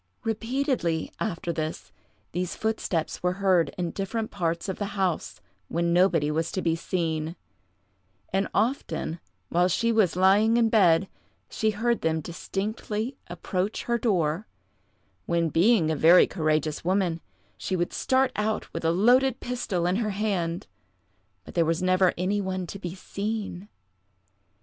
[0.23, 1.91] Repeatedly, after this,
[2.31, 6.75] these footsteps were heard in different parts of the house, when nobody was to be
[6.75, 7.35] seen;
[8.33, 9.19] and often,
[9.49, 11.07] while she was lying in bed,
[11.51, 14.47] she heard them distinctly approach her door,
[15.27, 17.21] when, being a very courageous woman,
[17.55, 20.65] she would start out with a loaded pistol in her hand,
[21.45, 23.69] but there was never any one to be seen.